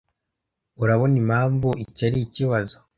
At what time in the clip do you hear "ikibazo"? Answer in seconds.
2.27-2.75